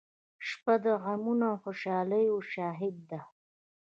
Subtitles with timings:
[0.47, 3.21] •شپه د غمونو او خوشالیو شاهد ده.